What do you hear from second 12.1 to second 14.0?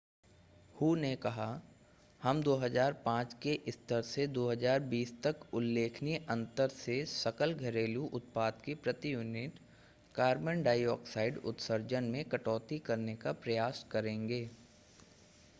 में कटौती करने का प्रयास